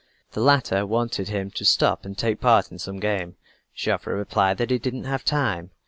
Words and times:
The 0.31 0.41
latter 0.41 0.83
wanted 0.83 1.27
him 1.29 1.51
to 1.51 1.63
stop 1.63 2.05
and 2.05 2.17
take 2.17 2.41
part 2.41 2.71
in 2.71 2.79
some 2.79 2.97
game. 2.99 3.35
Joffre 3.75 4.15
replied 4.15 4.57
that 4.57 4.71
he 4.71 4.79
didn't 4.79 5.03
have 5.03 5.23
time. 5.23 5.69